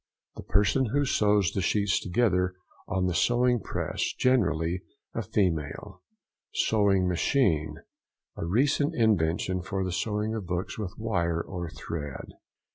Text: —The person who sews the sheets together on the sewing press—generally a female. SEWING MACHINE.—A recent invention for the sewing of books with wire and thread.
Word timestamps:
—The 0.35 0.41
person 0.41 0.85
who 0.87 1.05
sews 1.05 1.51
the 1.51 1.61
sheets 1.61 1.99
together 1.99 2.55
on 2.87 3.05
the 3.05 3.13
sewing 3.13 3.59
press—generally 3.59 4.81
a 5.13 5.21
female. 5.21 6.01
SEWING 6.55 7.07
MACHINE.—A 7.07 8.43
recent 8.43 8.95
invention 8.95 9.61
for 9.61 9.83
the 9.83 9.91
sewing 9.91 10.33
of 10.33 10.47
books 10.47 10.79
with 10.79 10.97
wire 10.97 11.45
and 11.47 11.69
thread. 11.77 12.29